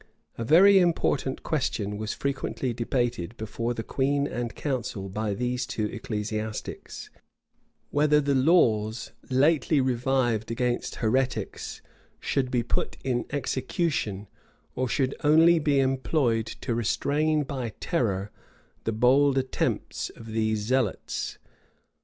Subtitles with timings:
[0.35, 5.85] A very important question was frequently debated before the queen and council by these two
[5.85, 7.11] ecclesiastics;
[7.91, 11.83] whether the laws lately revived against heretics
[12.19, 14.27] should be put in execution,
[14.73, 18.31] or should only be employed to restrain by terror
[18.85, 21.37] the bold attempts of these zealots.